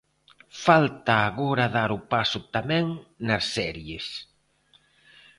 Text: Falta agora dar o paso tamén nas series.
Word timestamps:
Falta 0.65 1.13
agora 1.29 1.65
dar 1.77 1.89
o 1.97 1.99
paso 2.13 2.39
tamén 2.55 2.85
nas 3.27 3.43
series. 3.55 4.07